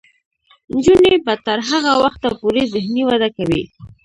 نجونې 0.73 1.13
به 1.25 1.33
تر 1.45 1.59
هغه 1.69 1.93
وخته 2.03 2.29
پورې 2.41 2.61
ذهني 2.73 3.01
وده 3.09 3.29
کوي. 3.37 3.63